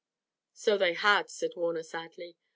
[0.53, 2.35] "So they had," said Warner sadly.